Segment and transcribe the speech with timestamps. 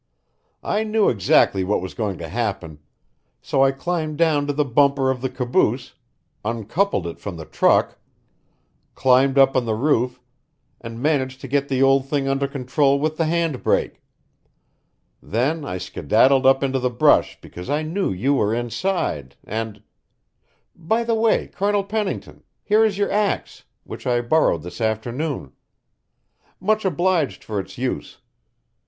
[0.63, 2.79] I knew exactly what was going to happen,
[3.39, 5.93] so I climbed down to the bumper of the caboose,
[6.43, 7.99] uncoupled it from the truck,
[8.95, 10.19] climbed up on the roof,
[10.79, 14.01] and managed to get the old thing under control with the hand brake;
[15.21, 19.83] then I skedaddled up into the brush because I knew you were inside, and
[20.75, 25.51] By the way, Colonel Pennington, here is your axe, which I borrowed this afternoon.
[26.59, 28.17] Much obliged for its use.